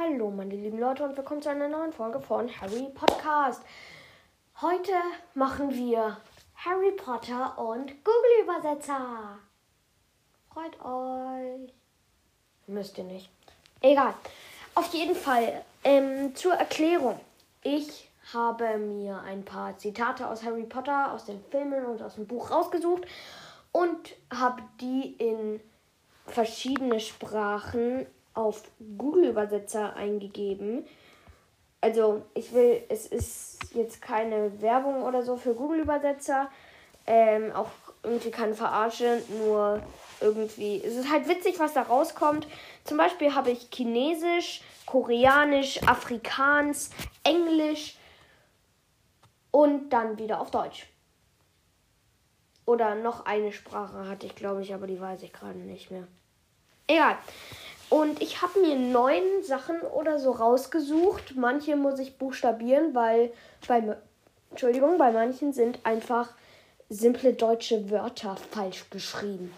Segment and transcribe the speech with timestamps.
[0.00, 3.64] Hallo, meine lieben Leute, und willkommen zu einer neuen Folge von Harry Podcast.
[4.60, 4.92] Heute
[5.34, 6.16] machen wir
[6.54, 9.40] Harry Potter und Google-Übersetzer.
[10.52, 11.72] Freut euch.
[12.68, 13.28] Müsst ihr nicht.
[13.80, 14.14] Egal.
[14.76, 17.18] Auf jeden Fall ähm, zur Erklärung.
[17.64, 22.28] Ich habe mir ein paar Zitate aus Harry Potter, aus den Filmen und aus dem
[22.28, 23.02] Buch rausgesucht
[23.72, 25.60] und habe die in
[26.24, 28.06] verschiedene Sprachen
[28.38, 28.62] auf
[28.96, 30.86] Google-Übersetzer eingegeben.
[31.80, 36.48] Also ich will, es ist jetzt keine Werbung oder so für Google-Übersetzer,
[37.06, 37.70] ähm, auch
[38.04, 39.82] irgendwie keine Verarsche, nur
[40.20, 42.46] irgendwie, es ist halt witzig, was da rauskommt.
[42.84, 46.90] Zum Beispiel habe ich Chinesisch, Koreanisch, Afrikaans,
[47.24, 47.96] Englisch
[49.50, 50.86] und dann wieder auf Deutsch.
[52.66, 56.06] Oder noch eine Sprache hatte ich, glaube ich, aber die weiß ich gerade nicht mehr.
[56.86, 57.18] Egal.
[57.90, 61.36] Und ich habe mir neun Sachen oder so rausgesucht.
[61.36, 63.32] Manche muss ich buchstabieren, weil
[63.66, 63.96] bei,
[64.50, 66.34] Entschuldigung, bei manchen sind einfach
[66.90, 69.54] simple deutsche Wörter falsch geschrieben.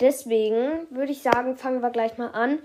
[0.00, 2.58] Deswegen würde ich sagen, fangen wir gleich mal an.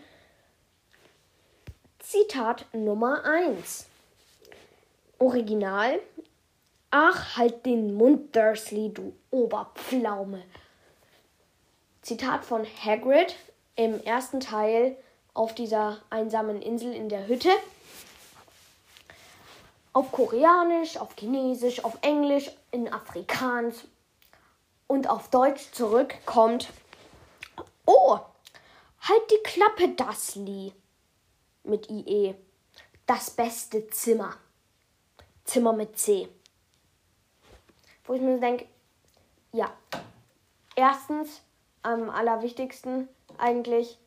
[1.99, 3.85] Zitat Nummer 1.
[5.19, 5.99] Original.
[6.89, 10.41] Ach, halt den Mund, Dursley, du Oberpflaume.
[12.01, 13.35] Zitat von Hagrid
[13.77, 14.97] im ersten Teil
[15.33, 17.51] auf dieser einsamen Insel in der Hütte.
[19.93, 23.85] Auf Koreanisch, auf Chinesisch, auf Englisch, in Afrikaans
[24.87, 26.69] und auf Deutsch zurückkommt.
[27.85, 28.19] Oh,
[28.99, 30.73] halt die Klappe, Dursley.
[31.63, 32.35] Mit IE.
[33.05, 34.35] Das beste Zimmer.
[35.45, 36.27] Zimmer mit C.
[38.05, 38.67] Wo ich mir denke,
[39.51, 39.71] ja,
[40.75, 41.41] erstens
[41.83, 43.07] am allerwichtigsten
[43.39, 43.97] eigentlich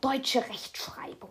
[0.00, 1.30] deutsche Rechtschreibung.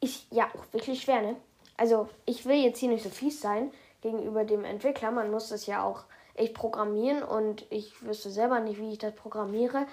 [0.00, 1.36] Ist ja auch wirklich schwer, ne?
[1.76, 5.10] Also, ich will jetzt hier nicht so fies sein gegenüber dem Entwickler.
[5.10, 9.14] Man muss das ja auch echt programmieren und ich wüsste selber nicht, wie ich das
[9.14, 9.86] programmiere,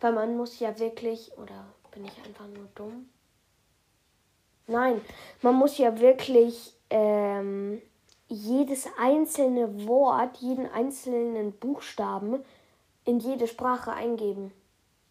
[0.00, 3.08] weil man muss ja wirklich, oder bin ich einfach nur dumm?
[4.66, 5.00] Nein,
[5.42, 7.82] man muss ja wirklich ähm,
[8.28, 12.42] jedes einzelne Wort, jeden einzelnen Buchstaben
[13.04, 14.52] in jede Sprache eingeben.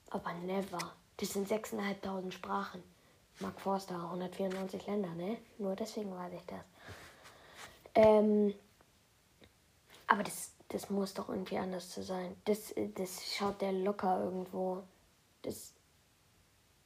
[0.09, 0.79] Aber never.
[1.17, 2.83] Das sind 6.500 Sprachen.
[3.39, 5.37] Mark Forster, 194 Länder, ne?
[5.57, 6.59] Nur deswegen weiß ich das.
[7.95, 8.53] Ähm,
[10.07, 12.35] aber das, das muss doch irgendwie anders zu sein.
[12.45, 14.83] Das, das schaut der locker irgendwo.
[15.43, 15.73] Das.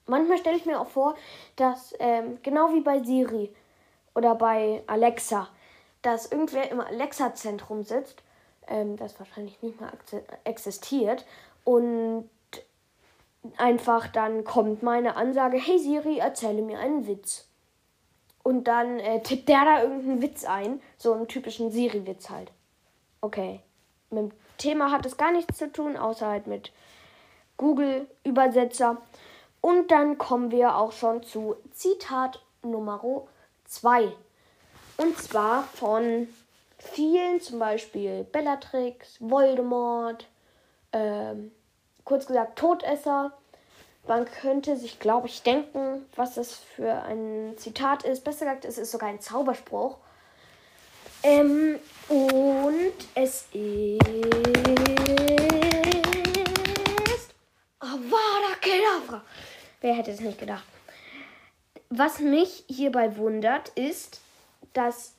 [0.06, 1.16] Manchmal stelle ich mir auch vor,
[1.56, 3.56] dass, ähm, genau wie bei Siri
[4.14, 5.48] oder bei Alexa,
[6.02, 8.22] dass irgendwer im Alexa-Zentrum sitzt,
[8.68, 9.92] ähm, das wahrscheinlich nicht mehr
[10.44, 11.26] existiert,
[11.64, 12.30] und
[13.58, 17.48] einfach dann kommt meine Ansage, hey Siri, erzähle mir einen Witz.
[18.44, 22.52] Und dann äh, tippt der da irgendeinen Witz ein, so einen typischen Siri-Witz halt.
[23.22, 23.62] Okay.
[24.10, 26.72] Mit dem Thema hat es gar nichts zu tun, außer halt mit
[27.58, 29.02] Google-Übersetzer.
[29.62, 33.02] Und dann kommen wir auch schon zu Zitat Nummer
[33.66, 34.12] 2.
[34.98, 36.28] Und zwar von
[36.78, 40.28] vielen, zum Beispiel Bellatrix, Voldemort,
[40.92, 41.52] ähm,
[42.04, 43.32] kurz gesagt Todesser.
[44.08, 48.24] Man könnte sich, glaube ich, denken, was das für ein Zitat ist.
[48.24, 49.98] Besser gesagt, es ist sogar ein Zauberspruch.
[51.24, 54.02] Ähm, und es ist.
[57.80, 59.22] Avada Kedavra!
[59.80, 60.66] Wer hätte es nicht gedacht?
[61.90, 64.20] Was mich hierbei wundert, ist,
[64.74, 65.14] dass,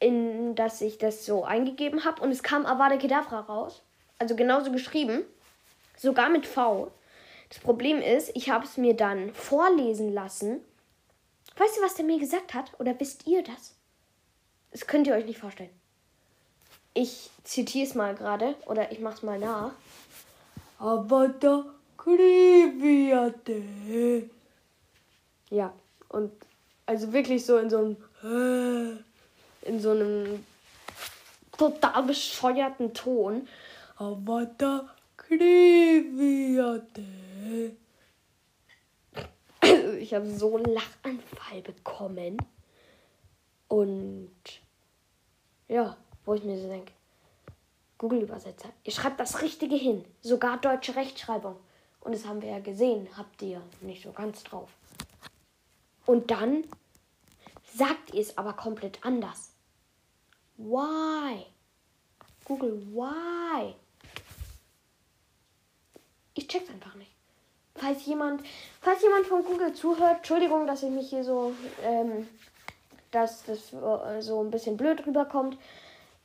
[0.00, 3.82] in, dass ich das so eingegeben habe und es kam Avada Kedavra raus.
[4.18, 5.24] Also genauso geschrieben.
[5.96, 6.90] Sogar mit V.
[7.48, 10.60] Das Problem ist, ich habe es mir dann vorlesen lassen.
[11.56, 12.72] Weißt du, was der mir gesagt hat?
[12.78, 13.74] Oder wisst ihr das?
[14.72, 15.70] Das könnt ihr euch nicht vorstellen.
[16.94, 19.72] Ich zitiere es mal gerade oder ich mache es mal nach.
[20.78, 21.64] Avada
[21.96, 23.62] Kriviate.
[25.50, 25.72] Ja,
[26.08, 26.32] und
[26.86, 27.96] also wirklich so in so einem
[29.62, 30.44] in so einem
[31.56, 33.48] total bescheuerten Ton.
[33.96, 37.04] Avada Kriviate.
[39.60, 42.36] Also ich habe so einen Lachanfall bekommen.
[43.68, 44.30] Und
[45.68, 46.92] ja, wo ich mir so denke,
[47.98, 51.56] Google-Übersetzer, ihr schreibt das Richtige hin, sogar deutsche Rechtschreibung.
[52.00, 54.68] Und das haben wir ja gesehen, habt ihr nicht so ganz drauf.
[56.04, 56.64] Und dann
[57.74, 59.54] sagt ihr es aber komplett anders.
[60.56, 61.46] Why?
[62.44, 63.74] Google, why?
[66.54, 67.10] Ich check's einfach nicht.
[67.74, 68.44] falls jemand,
[68.80, 71.52] falls jemand von Google zuhört, Entschuldigung, dass ich mich hier so,
[71.82, 72.28] ähm,
[73.10, 75.58] dass das äh, so ein bisschen blöd rüberkommt,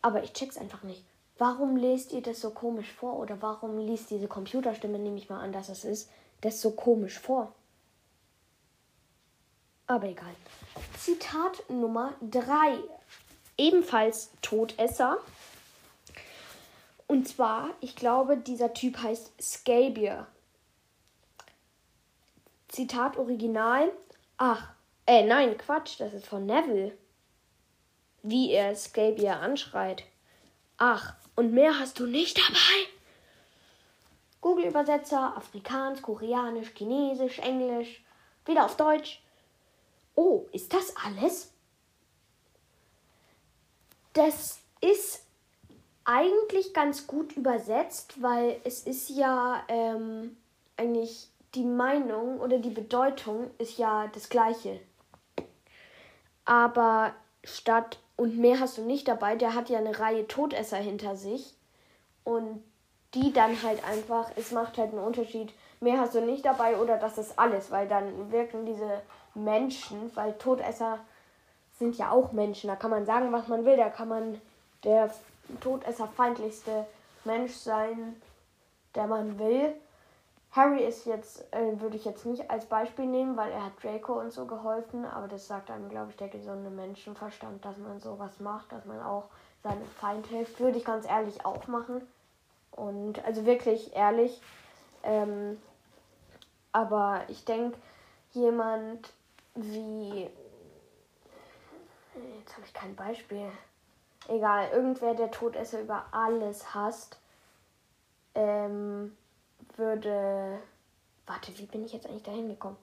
[0.04, 1.04] aber ich check's einfach nicht.
[1.40, 3.18] Warum lest ihr das so komisch vor?
[3.18, 6.12] Oder warum liest diese Computerstimme, nehme ich mal an, dass es ist,
[6.42, 7.52] das so komisch vor?
[9.88, 10.36] Aber egal.
[10.96, 12.78] Zitat Nummer 3.
[13.58, 15.18] Ebenfalls Todesser.
[17.10, 20.28] Und zwar, ich glaube, dieser Typ heißt Scabier.
[22.68, 23.92] Zitat Original.
[24.38, 24.70] Ach,
[25.08, 26.96] äh, nein, Quatsch, das ist von Neville.
[28.22, 30.04] Wie er Scabier anschreit.
[30.78, 32.88] Ach, und mehr hast du nicht dabei?
[34.42, 38.04] Google-Übersetzer, Afrikaans, Koreanisch, Chinesisch, Englisch,
[38.46, 39.24] wieder auf Deutsch.
[40.14, 41.52] Oh, ist das alles?
[44.14, 45.24] Das ist
[46.10, 50.36] eigentlich ganz gut übersetzt, weil es ist ja ähm,
[50.76, 54.80] eigentlich die Meinung oder die Bedeutung ist ja das gleiche.
[56.46, 57.14] Aber
[57.44, 61.54] statt und mehr hast du nicht dabei, der hat ja eine Reihe Todesser hinter sich.
[62.24, 62.64] Und
[63.14, 66.98] die dann halt einfach, es macht halt einen Unterschied, mehr hast du nicht dabei oder
[66.98, 69.02] das ist alles, weil dann wirken diese
[69.36, 71.00] Menschen, weil Todesser
[71.78, 74.42] sind ja auch Menschen, da kann man sagen, was man will, da kann man
[74.84, 75.10] der
[75.62, 76.86] todesserfeindlichste
[77.26, 78.22] Mensch sein,
[78.96, 79.74] der man will.
[80.52, 84.20] Harry ist jetzt, äh, würde ich jetzt nicht als Beispiel nehmen, weil er hat Draco
[84.20, 88.40] und so geholfen, aber das sagt einem, glaube ich, der gesunde Menschenverstand, dass man sowas
[88.40, 89.26] macht, dass man auch
[89.64, 90.60] seinem Feind hilft.
[90.60, 92.02] Würde ich ganz ehrlich auch machen.
[92.72, 94.42] Und also wirklich ehrlich.
[95.04, 95.62] Ähm,
[96.72, 97.78] aber ich denke,
[98.32, 99.12] jemand
[99.56, 100.30] wie.
[102.40, 103.52] Jetzt habe ich kein Beispiel.
[104.30, 107.20] Egal, irgendwer, der Todesser über alles hasst.
[108.36, 109.18] Ähm,
[109.76, 110.60] würde.
[111.26, 112.78] Warte, wie bin ich jetzt eigentlich dahin gekommen?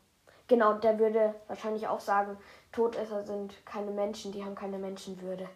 [0.48, 2.37] Genau, der würde wahrscheinlich auch sagen,
[2.72, 5.48] Todesser sind keine Menschen, die haben keine Menschenwürde.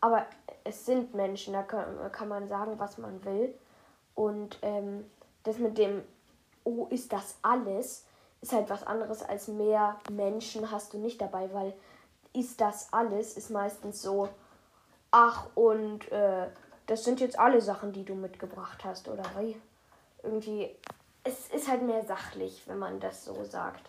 [0.00, 0.26] Aber
[0.64, 3.54] es sind Menschen, da kann, man sagen, was man will.
[4.14, 5.10] Und ähm,
[5.44, 6.02] das mit dem,
[6.64, 8.06] oh, ist das alles,
[8.40, 11.72] ist halt was anderes als mehr Menschen hast du nicht dabei, weil
[12.32, 14.28] ist das alles ist meistens so,
[15.14, 16.48] ach, und äh,
[16.86, 19.56] das sind jetzt alle Sachen, die du mitgebracht hast, oder wie?
[20.24, 20.70] irgendwie,
[21.22, 23.88] es ist halt mehr sachlich, wenn man das so sagt.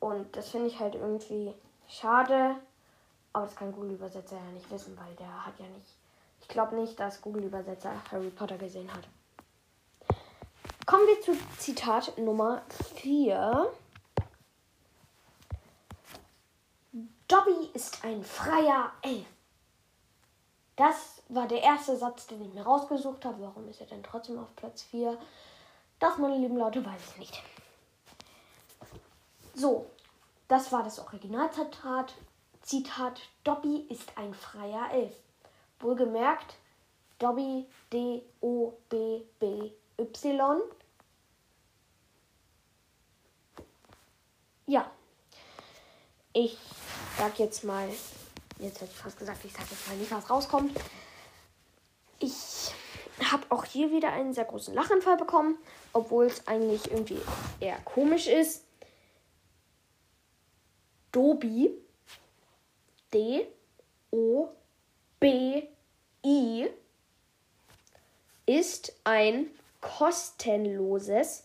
[0.00, 1.54] Und das finde ich halt irgendwie
[1.88, 2.56] schade.
[3.32, 5.86] Aber das kann Google-Übersetzer ja nicht wissen, weil der hat ja nicht.
[6.40, 9.08] Ich glaube nicht, dass Google-Übersetzer Harry Potter gesehen hat.
[10.84, 12.62] Kommen wir zu Zitat Nummer
[12.96, 13.72] 4.
[17.28, 19.24] Dobby ist ein freier Elf.
[20.76, 23.42] Das war der erste Satz, den ich mir rausgesucht habe.
[23.42, 25.18] Warum ist er denn trotzdem auf Platz 4?
[25.98, 27.42] Das, meine lieben Leute, weiß ich nicht.
[29.54, 29.86] So,
[30.48, 32.14] das war das Originalzitat.
[32.62, 35.14] Zitat: Dobby ist ein freier Elf.
[35.80, 36.56] Wohlgemerkt,
[37.18, 38.22] Dobby, D-O-B-B-Y.
[44.66, 44.90] Ja,
[46.32, 46.56] ich
[47.18, 47.88] sag jetzt mal
[48.62, 50.78] jetzt hätte ich fast gesagt, ich sage jetzt mal nicht, was rauskommt.
[52.18, 52.72] Ich
[53.30, 55.58] habe auch hier wieder einen sehr großen Lachanfall bekommen,
[55.92, 57.20] obwohl es eigentlich irgendwie
[57.60, 58.64] eher komisch ist.
[61.10, 61.70] Dobi,
[63.12, 63.46] D,
[64.10, 64.48] O,
[65.20, 65.64] B,
[66.24, 66.68] I,
[68.46, 69.50] ist ein
[69.80, 71.44] kostenloses,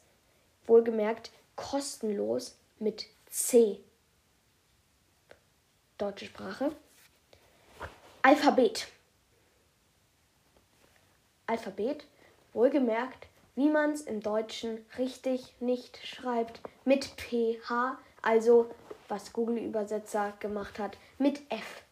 [0.65, 3.81] wohlgemerkt kostenlos mit C.
[5.97, 6.71] Deutsche Sprache.
[8.27, 8.87] Alphabet.
[11.45, 12.05] Alphabet,
[12.51, 18.69] wohlgemerkt, wie man es im Deutschen richtig nicht schreibt, mit PH, also
[19.07, 21.83] was Google-Übersetzer gemacht hat, mit F.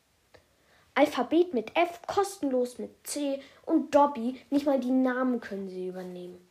[0.94, 6.46] Alphabet mit F, kostenlos mit C und Dobby, nicht mal die Namen können sie übernehmen.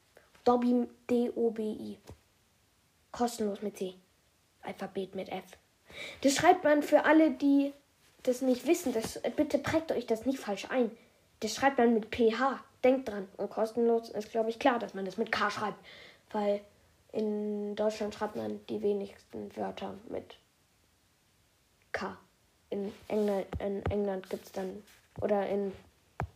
[0.44, 1.98] Dobby, D-O-B-I.
[3.12, 3.96] Kostenlos mit C.
[4.62, 5.44] Alphabet mit F.
[6.22, 7.74] Das schreibt man für alle, die
[8.24, 10.90] das nicht wissen, das, bitte prägt euch das nicht falsch ein.
[11.40, 12.60] Das schreibt man mit PH.
[12.82, 13.28] Denkt dran.
[13.36, 15.78] Und kostenlos ist, glaube ich, klar, dass man das mit K schreibt.
[16.32, 16.60] Weil
[17.12, 20.36] in Deutschland schreibt man die wenigsten Wörter mit
[21.92, 22.16] K.
[22.70, 24.82] In England, in England gibt es dann,
[25.20, 25.72] oder in,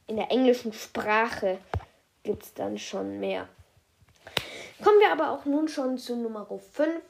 [0.07, 1.59] in der englischen Sprache
[2.23, 3.49] gibt es dann schon mehr.
[4.85, 7.03] Kommen wir aber auch nun schon zu Nummer 5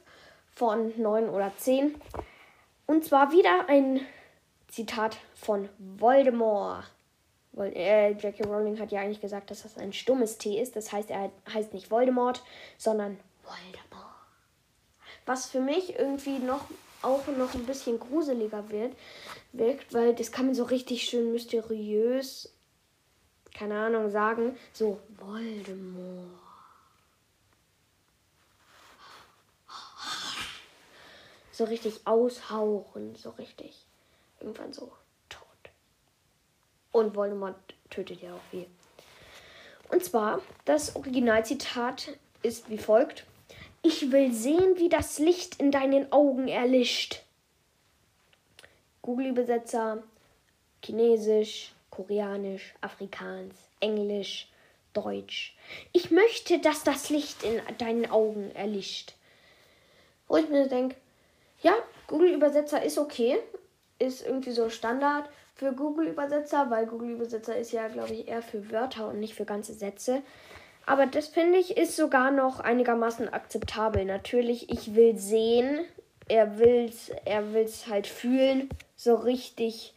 [0.55, 1.95] von 9 oder 10.
[2.87, 4.01] Und zwar wieder ein
[4.69, 6.85] Zitat von Voldemort.
[7.57, 10.75] Äh, Jackie Rowling hat ja eigentlich gesagt, dass das ein stummes T ist.
[10.75, 12.43] Das heißt, er heißt nicht Voldemort,
[12.77, 14.15] sondern Voldemort.
[15.25, 16.65] was für mich irgendwie noch
[17.01, 18.95] auch noch ein bisschen gruseliger wird,
[19.53, 22.53] wirkt, weil das kann man so richtig schön mysteriös,
[23.53, 24.57] keine Ahnung, sagen.
[24.73, 26.39] So, Voldemort.
[31.51, 33.88] So richtig aushauchen, so richtig.
[34.39, 34.91] Irgendwann so
[35.27, 35.45] tot.
[36.91, 37.57] Und Voldemort
[37.89, 38.67] tötet ja auch viel.
[39.89, 43.25] Und zwar, das Originalzitat ist wie folgt.
[43.81, 47.23] Ich will sehen, wie das Licht in deinen Augen erlischt.
[49.01, 50.03] Google-Übersetzer,
[50.83, 54.47] Chinesisch, Koreanisch, Afrikaans, Englisch,
[54.93, 55.55] Deutsch.
[55.91, 59.13] Ich möchte, dass das Licht in deinen Augen erlischt.
[60.27, 60.95] Wo ich mir denke,
[61.61, 61.73] ja,
[62.07, 63.39] Google-Übersetzer ist okay.
[63.99, 69.09] Ist irgendwie so Standard für Google-Übersetzer, weil Google-Übersetzer ist ja, glaube ich, eher für Wörter
[69.09, 70.21] und nicht für ganze Sätze.
[70.85, 74.05] Aber das finde ich ist sogar noch einigermaßen akzeptabel.
[74.05, 75.85] Natürlich, ich will sehen,
[76.27, 79.93] er will's, er will's halt fühlen, so richtig.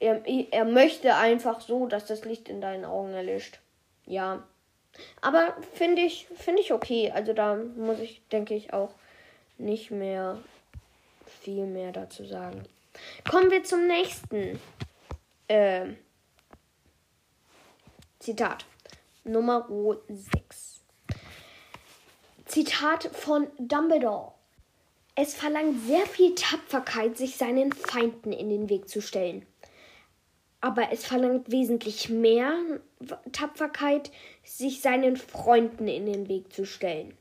[0.00, 3.60] Er, er möchte einfach so, dass das Licht in deinen Augen erlischt.
[4.04, 4.42] Ja.
[5.20, 7.10] Aber finde ich, finde ich okay.
[7.14, 8.90] Also da muss ich, denke ich, auch
[9.56, 10.38] nicht mehr
[11.40, 12.64] viel mehr dazu sagen.
[13.28, 14.60] Kommen wir zum nächsten
[15.48, 15.86] äh,
[18.18, 18.64] Zitat.
[19.24, 19.68] Nummer
[20.08, 20.82] 6.
[22.44, 24.32] Zitat von Dumbledore.
[25.16, 29.46] Es verlangt sehr viel Tapferkeit, sich seinen Feinden in den Weg zu stellen.
[30.60, 32.54] Aber es verlangt wesentlich mehr
[33.32, 34.10] Tapferkeit,
[34.42, 37.16] sich seinen Freunden in den Weg zu stellen.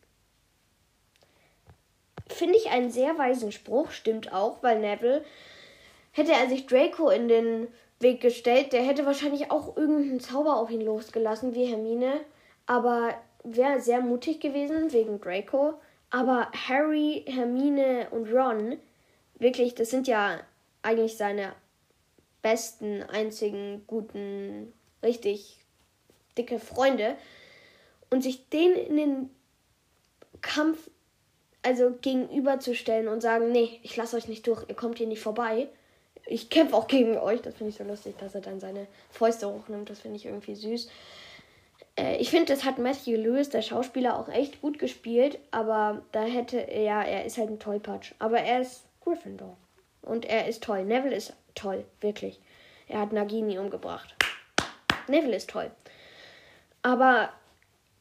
[2.28, 5.24] Finde ich einen sehr weisen Spruch, stimmt auch, weil Neville,
[6.14, 7.68] hätte er sich Draco in den
[8.00, 8.72] Weg gestellt.
[8.72, 12.22] Der hätte wahrscheinlich auch irgendeinen Zauber auf ihn losgelassen, wie Hermine.
[12.66, 15.74] Aber wäre sehr mutig gewesen wegen Draco.
[16.10, 18.78] Aber Harry, Hermine und Ron,
[19.40, 20.40] wirklich, das sind ja
[20.84, 21.54] eigentlich seine
[22.44, 25.66] besten, einzigen, guten, richtig
[26.38, 27.16] dicke Freunde.
[28.12, 29.30] Und sich denen in den
[30.42, 30.92] Kampf
[31.64, 35.70] also gegenüberzustellen und sagen, nee, ich lasse euch nicht durch, ihr kommt hier nicht vorbei
[36.26, 37.42] ich kämpfe auch gegen euch.
[37.42, 39.90] Das finde ich so lustig, dass er dann seine Fäuste hochnimmt.
[39.90, 40.90] Das finde ich irgendwie süß.
[41.98, 45.40] Äh, ich finde, das hat Matthew Lewis, der Schauspieler, auch echt gut gespielt.
[45.52, 48.14] Aber da hätte, ja, er ist halt ein Tollpatsch.
[48.20, 49.58] Aber er ist Gryffindor.
[50.02, 50.86] Und er ist toll.
[50.86, 52.40] Neville ist toll, wirklich.
[52.88, 54.16] Er hat Nagini umgebracht.
[55.08, 55.72] Neville ist toll.
[56.82, 57.30] Aber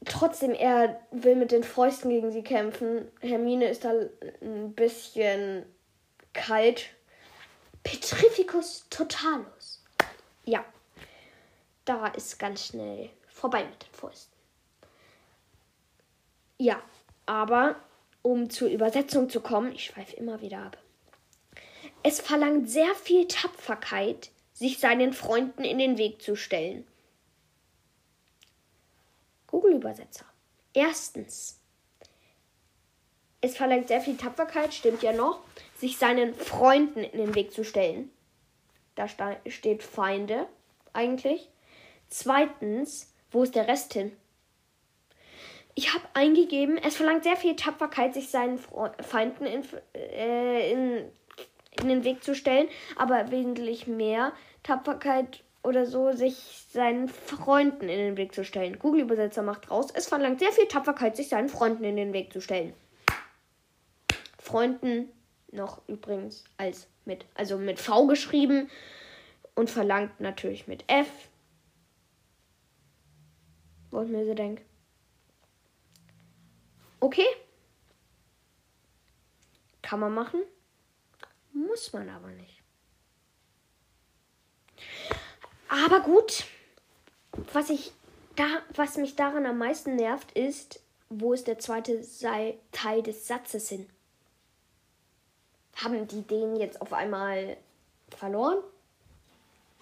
[0.05, 3.07] trotzdem, er will mit den Fäusten gegen sie kämpfen.
[3.21, 3.93] Hermine ist da
[4.41, 5.65] ein bisschen
[6.33, 6.89] kalt
[7.83, 9.83] Petrificus totalus.
[10.45, 10.65] Ja,
[11.85, 14.33] da ist ganz schnell vorbei mit den Fäusten.
[16.57, 16.81] Ja,
[17.25, 17.75] aber
[18.21, 20.77] um zur Übersetzung zu kommen, ich schweife immer wieder ab.
[22.03, 26.87] Es verlangt sehr viel Tapferkeit, sich seinen Freunden in den Weg zu stellen.
[29.47, 30.25] Google-Übersetzer.
[30.73, 31.59] Erstens.
[33.41, 35.41] Es verlangt sehr viel Tapferkeit, stimmt ja noch
[35.83, 38.09] sich seinen Freunden in den Weg zu stellen.
[38.95, 39.05] Da
[39.47, 40.47] steht Feinde
[40.93, 41.49] eigentlich.
[42.07, 44.13] Zweitens, wo ist der Rest hin?
[45.75, 48.59] Ich habe eingegeben, es verlangt sehr viel Tapferkeit, sich seinen
[49.01, 51.11] Feinden in, äh, in,
[51.81, 57.97] in den Weg zu stellen, aber wesentlich mehr Tapferkeit oder so, sich seinen Freunden in
[57.97, 58.79] den Weg zu stellen.
[58.79, 62.39] Google-Übersetzer macht raus, es verlangt sehr viel Tapferkeit, sich seinen Freunden in den Weg zu
[62.39, 62.73] stellen.
[64.39, 65.11] Freunden
[65.53, 68.69] noch übrigens als mit, also mit V geschrieben
[69.55, 71.09] und verlangt natürlich mit F.
[73.91, 74.63] Wo ich mir so denke.
[76.99, 77.27] Okay.
[79.81, 80.41] Kann man machen.
[81.51, 82.63] Muss man aber nicht.
[85.67, 86.45] Aber gut.
[87.51, 87.91] Was ich
[88.35, 88.45] da,
[88.75, 92.03] was mich daran am meisten nervt, ist, wo ist der zweite
[92.71, 93.87] Teil des Satzes hin?
[95.75, 97.57] Haben die den jetzt auf einmal
[98.09, 98.63] verloren?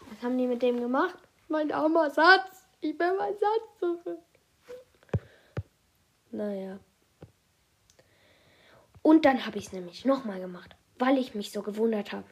[0.10, 1.18] Was haben die mit dem gemacht?
[1.48, 2.66] Mein armer Satz.
[2.82, 4.20] Ich will meinen Satz zurück.
[6.32, 6.80] Naja.
[9.02, 12.28] Und dann habe ich es nämlich nochmal gemacht, weil ich mich so gewundert habe.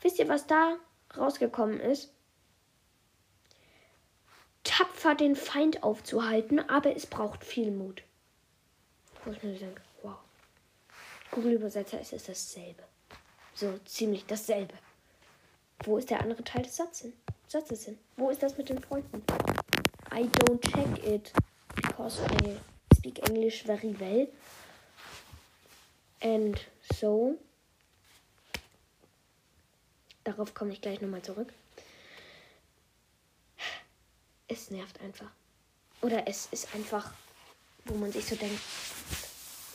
[0.00, 0.76] Wisst ihr, was da
[1.16, 2.12] rausgekommen ist?
[4.64, 8.02] Tapfer den Feind aufzuhalten, aber es braucht viel Mut.
[9.24, 9.80] Wo ich mir denke,
[11.36, 12.82] Google-Übersetzer ist es dasselbe.
[13.54, 14.74] So ziemlich dasselbe.
[15.84, 16.76] Wo ist der andere Teil des?
[16.76, 17.98] Satzes hin?
[18.16, 19.22] Wo ist das mit den Freunden?
[20.12, 21.32] I don't check it
[21.74, 22.56] because I
[22.96, 24.26] speak English very well.
[26.20, 26.58] and
[26.98, 27.36] so.
[30.24, 31.52] Darauf komme ich gleich nochmal zurück.
[34.48, 35.30] Es nervt einfach.
[36.02, 37.12] Oder es ist einfach,
[37.84, 38.60] wo man sich so denkt,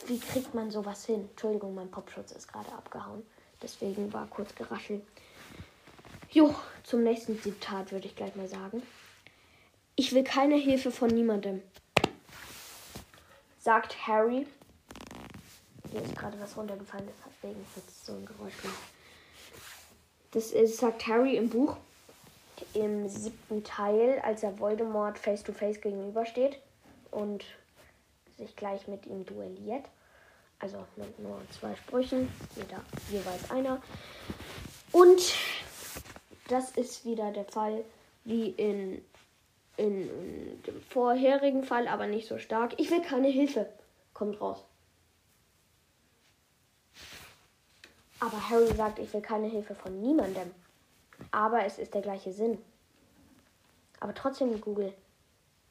[0.08, 1.28] wie kriegt man sowas hin?
[1.30, 3.22] Entschuldigung, mein Popschutz ist gerade abgehauen.
[3.62, 5.02] Deswegen war kurz geraschelt.
[6.30, 8.82] Jo, zum nächsten Zitat würde ich gleich mal sagen.
[9.96, 11.62] Ich will keine Hilfe von niemandem,
[13.58, 14.46] sagt Harry.
[15.90, 18.76] Hier ist gerade was runtergefallen, deswegen wird so ein Geräusch gemacht.
[20.30, 21.76] Das ist, sagt Harry im Buch
[22.74, 26.58] im siebten Teil, als er Voldemort face to face gegenübersteht
[27.10, 27.44] und
[28.42, 29.84] sich gleich mit ihm duelliert.
[30.58, 32.80] Also mit nur zwei Sprüchen, jeder
[33.10, 33.82] jeweils einer.
[34.92, 35.34] Und
[36.48, 37.84] das ist wieder der Fall
[38.24, 39.02] wie in,
[39.76, 42.74] in, in dem vorherigen Fall, aber nicht so stark.
[42.78, 43.68] Ich will keine Hilfe.
[44.14, 44.64] Kommt raus.
[48.20, 50.52] Aber Harry sagt, ich will keine Hilfe von niemandem.
[51.32, 52.58] Aber es ist der gleiche Sinn.
[53.98, 54.92] Aber trotzdem, Google,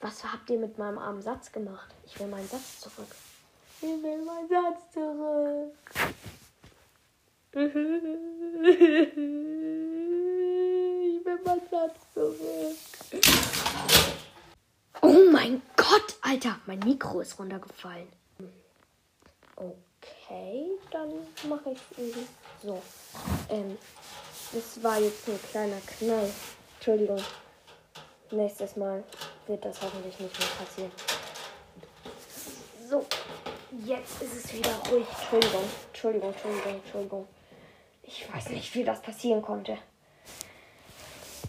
[0.01, 1.93] was habt ihr mit meinem armen Satz gemacht?
[2.05, 3.15] Ich will meinen Satz zurück.
[3.77, 5.75] Ich will meinen Satz zurück.
[7.53, 7.73] Ich
[11.25, 12.77] will meinen Satz zurück.
[15.01, 18.07] Oh mein Gott, Alter, mein Mikro ist runtergefallen.
[19.55, 21.11] Okay, dann
[21.47, 22.27] mache ich irgendwie
[22.63, 22.81] so.
[23.49, 23.77] Ähm,
[24.51, 26.29] das war jetzt ein kleiner Knall.
[26.75, 27.23] Entschuldigung.
[28.31, 29.03] Nächstes Mal
[29.51, 30.91] wird das hoffentlich nicht mehr passieren.
[32.89, 33.05] So,
[33.85, 35.05] jetzt ist es wieder ruhig.
[35.19, 37.27] Entschuldigung, Entschuldigung, Entschuldigung, Entschuldigung.
[38.03, 39.77] Ich weiß nicht, wie das passieren konnte.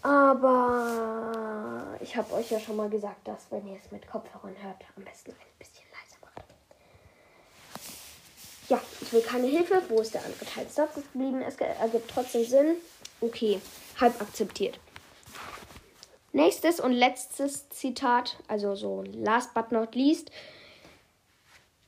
[0.02, 4.82] Aber ich habe euch ja schon mal gesagt, dass wenn ihr es mit Kopfhörern hört,
[4.96, 6.42] am besten ein bisschen leiser macht.
[8.68, 9.80] Ja, ich will keine Hilfe.
[9.88, 11.40] Wo ist der andere Teil Satzes geblieben?
[11.42, 12.76] Es ergibt trotzdem Sinn.
[13.20, 13.60] Okay,
[14.00, 14.80] halb akzeptiert.
[16.32, 20.30] Nächstes und letztes Zitat, also so last but not least.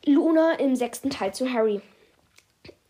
[0.04, 1.80] Luna im sechsten Teil zu Harry.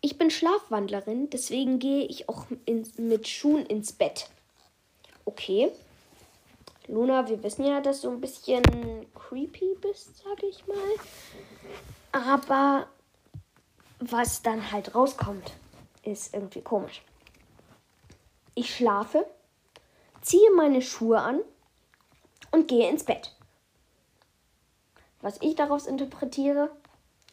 [0.01, 4.29] Ich bin Schlafwandlerin, deswegen gehe ich auch in, mit Schuhen ins Bett.
[5.23, 5.71] Okay.
[6.87, 8.61] Luna, wir wissen ja, dass du ein bisschen
[9.15, 10.75] creepy bist, sage ich mal.
[12.11, 12.87] Aber
[13.99, 15.53] was dann halt rauskommt,
[16.03, 17.01] ist irgendwie komisch.
[18.53, 19.25] Ich schlafe,
[20.25, 21.41] ziehe meine Schuhe an
[22.51, 23.35] und gehe ins Bett.
[25.21, 26.75] Was ich daraus interpretiere,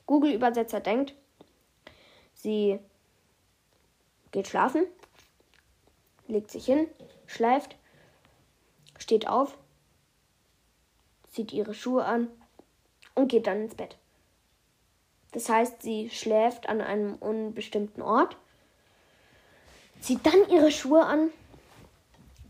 [0.06, 1.14] Google-Übersetzer denkt,
[2.34, 2.78] sie
[4.30, 4.84] geht schlafen,
[6.28, 6.86] legt sich hin,
[7.26, 7.76] schläft,
[8.98, 9.56] steht auf,
[11.30, 12.28] zieht ihre Schuhe an
[13.14, 13.96] und geht dann ins Bett.
[15.32, 18.36] Das heißt, sie schläft an einem unbestimmten Ort
[20.02, 21.30] zieht dann ihre Schuhe an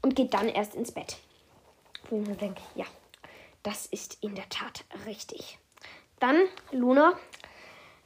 [0.03, 1.17] und geht dann erst ins Bett.
[2.11, 2.85] Wo ich mir denke, ja,
[3.63, 5.59] das ist in der Tat richtig.
[6.21, 6.37] Dann
[6.73, 7.19] Luna,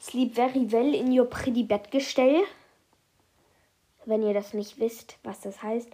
[0.00, 2.44] sleep very well in your pretty Bettgestell.
[4.04, 5.88] Wenn ihr das nicht wisst, was das heißt,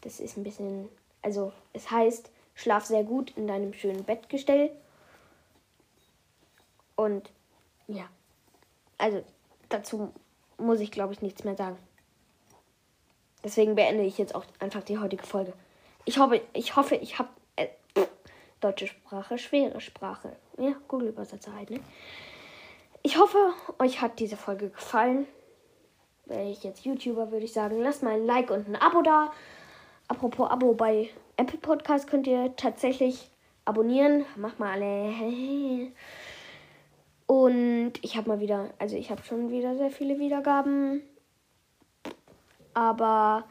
[0.00, 0.88] das ist ein bisschen,
[1.22, 4.70] also es heißt, schlaf sehr gut in deinem schönen Bettgestell.
[6.96, 7.30] Und
[7.86, 8.08] ja,
[8.96, 9.24] also
[9.68, 10.12] dazu
[10.56, 11.78] muss ich glaube ich nichts mehr sagen.
[13.48, 15.54] Deswegen beende ich jetzt auch einfach die heutige Folge.
[16.04, 17.68] Ich hoffe, ich hoffe, ich habe äh,
[18.60, 20.36] deutsche Sprache, schwere Sprache.
[20.58, 21.80] Ja, Google-Übersetzer halt, ne?
[23.02, 23.38] Ich hoffe,
[23.78, 25.26] euch hat diese Folge gefallen.
[26.26, 29.32] Wäre ich jetzt YouTuber, würde ich sagen, lasst mal ein Like und ein Abo da.
[30.08, 31.08] Apropos Abo bei
[31.38, 33.30] Apple Podcast könnt ihr tatsächlich
[33.64, 34.26] abonnieren.
[34.36, 35.90] Macht mal alle.
[37.26, 41.02] Und ich habe mal wieder, also ich habe schon wieder sehr viele Wiedergaben.
[42.78, 43.42] Aber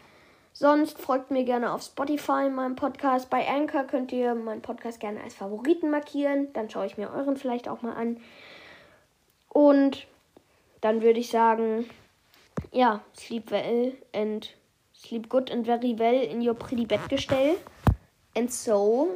[0.53, 3.29] sonst folgt mir gerne auf Spotify, meinem Podcast.
[3.29, 6.53] Bei Anchor könnt ihr meinen Podcast gerne als Favoriten markieren.
[6.53, 8.21] Dann schaue ich mir euren vielleicht auch mal an.
[9.49, 10.07] Und
[10.79, 11.89] dann würde ich sagen,
[12.71, 14.55] ja, sleep well and
[14.95, 17.57] sleep good and very well in your pretty Bettgestell.
[18.33, 19.09] And so,